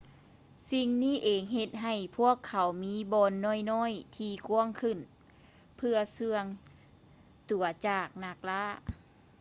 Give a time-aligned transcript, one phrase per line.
[0.71, 3.33] ສິ່ງນີ້ເອງເຮັດໃຫ້ພວກເຂົາມີບ່ອນ
[3.71, 4.97] ນ້ອຍໆທີ່ກວ້າງຂຶ້ນ
[5.77, 6.43] ເພື່ອເຊື່ອງ
[7.49, 8.65] ຕົວຈາກນັກລ່າ